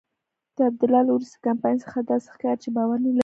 د 0.55 0.57
عبدالله 0.69 1.01
له 1.07 1.11
وروستي 1.13 1.39
کمپاین 1.47 1.77
څخه 1.85 1.97
داسې 2.09 2.27
ښکاري 2.33 2.57
چې 2.63 2.69
باور 2.75 2.97
نلري. 3.03 3.19